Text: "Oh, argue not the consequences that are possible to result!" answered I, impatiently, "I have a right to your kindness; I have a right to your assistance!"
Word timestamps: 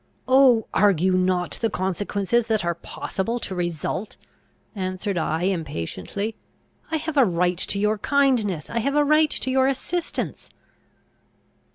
"Oh, 0.27 0.65
argue 0.73 1.11
not 1.11 1.59
the 1.61 1.69
consequences 1.69 2.47
that 2.47 2.65
are 2.65 2.73
possible 2.73 3.39
to 3.41 3.53
result!" 3.53 4.17
answered 4.73 5.15
I, 5.15 5.43
impatiently, 5.43 6.33
"I 6.89 6.97
have 6.97 7.17
a 7.17 7.23
right 7.23 7.59
to 7.59 7.77
your 7.77 7.99
kindness; 7.99 8.67
I 8.67 8.79
have 8.79 8.95
a 8.95 9.05
right 9.05 9.29
to 9.29 9.51
your 9.51 9.67
assistance!" 9.67 10.49